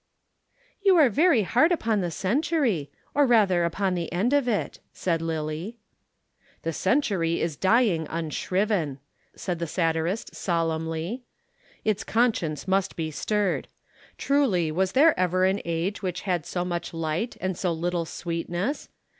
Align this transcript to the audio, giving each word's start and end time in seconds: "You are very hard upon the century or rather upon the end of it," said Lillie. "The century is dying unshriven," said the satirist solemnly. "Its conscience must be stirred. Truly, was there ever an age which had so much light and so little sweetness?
"You 0.81 0.97
are 0.97 1.09
very 1.11 1.43
hard 1.43 1.71
upon 1.71 2.01
the 2.01 2.09
century 2.09 2.89
or 3.13 3.27
rather 3.27 3.63
upon 3.63 3.93
the 3.93 4.11
end 4.11 4.33
of 4.33 4.47
it," 4.47 4.79
said 4.91 5.21
Lillie. 5.21 5.77
"The 6.63 6.73
century 6.73 7.39
is 7.39 7.55
dying 7.55 8.07
unshriven," 8.09 8.97
said 9.35 9.59
the 9.59 9.67
satirist 9.67 10.33
solemnly. 10.33 11.21
"Its 11.85 12.03
conscience 12.03 12.67
must 12.67 12.95
be 12.95 13.11
stirred. 13.11 13.67
Truly, 14.17 14.71
was 14.71 14.93
there 14.93 15.13
ever 15.19 15.45
an 15.45 15.61
age 15.65 16.01
which 16.01 16.21
had 16.21 16.47
so 16.47 16.65
much 16.65 16.95
light 16.95 17.37
and 17.39 17.55
so 17.55 17.71
little 17.71 18.05
sweetness? 18.07 18.89